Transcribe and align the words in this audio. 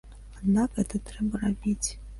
Аднак 0.37 0.69
гэта 0.79 1.03
трэба 1.11 1.45
рабіць. 1.47 1.89